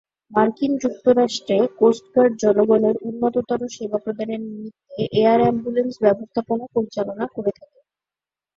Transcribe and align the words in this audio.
মার্কিন 0.31 0.71
যুক্তরাষ্ট্রে 0.83 1.57
coast 1.79 2.05
guard 2.13 2.33
জনগণের 2.43 2.95
উন্নততর 3.01 3.59
সেবা 3.75 3.97
প্রদানের 4.03 4.41
নিমিত্তে 4.45 5.01
এয়ার 5.19 5.39
অ্যাম্বুলেন্স 5.41 5.93
ব্যবস্থাপনা 6.03 6.65
পরিচালনা 6.75 7.25
করে 7.35 7.51
থাকে। 7.57 7.79